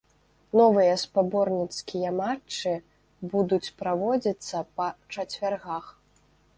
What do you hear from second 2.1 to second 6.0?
матчы будуць праводзіцца па чацвяргах.